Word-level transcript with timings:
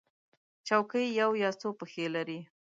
چوکۍ 0.67 1.05
یو 1.19 1.29
یا 1.43 1.49
څو 1.61 1.69
پښې 1.79 2.05
لري. 2.15 2.39